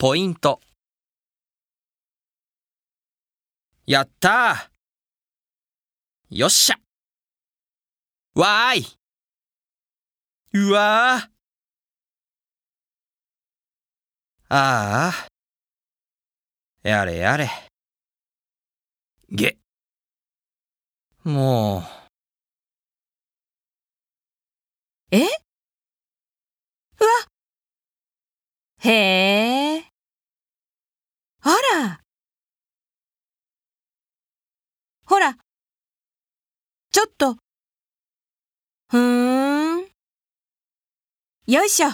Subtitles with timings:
[0.00, 0.62] ポイント。
[3.86, 6.76] やったーよっしゃ
[8.34, 8.86] わーい
[10.54, 11.28] うわー
[14.48, 15.28] ああ。
[16.82, 17.50] やれやれ。
[19.30, 19.58] げ。
[21.24, 21.82] もう
[25.10, 25.18] え？
[25.18, 25.28] うわ
[28.78, 29.19] へえ。
[31.42, 32.00] ほら。
[35.06, 35.36] ほら。
[36.92, 37.36] ちょっと。
[38.88, 39.88] ふーん。
[41.46, 41.88] よいしょ。